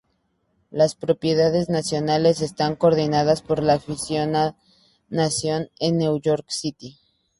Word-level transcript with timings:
Las 0.71 0.95
prioridades 0.95 1.69
nacionales 1.69 2.41
están 2.41 2.75
coordinadas 2.75 3.43
por 3.43 3.61
la 3.61 3.75
oficina 3.75 4.57
nacional 5.09 5.71
en 5.79 5.97
New 5.99 6.19
York 6.19 6.49
City. 6.49 6.97